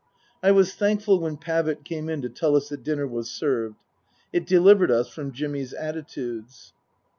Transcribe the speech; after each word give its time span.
I 0.41 0.49
was 0.49 0.73
thankful 0.73 1.19
when 1.19 1.37
Pavitt 1.37 1.83
came 1.85 2.09
in 2.09 2.23
to 2.23 2.29
tell 2.29 2.55
us 2.55 2.69
that 2.69 2.81
dinner 2.81 3.05
was 3.05 3.29
served. 3.29 3.77
It 4.33 4.47
delivered 4.47 4.89
us 4.89 5.09
from 5.09 5.31
Jimmy's 5.31 5.73
attitudes. 5.73 6.73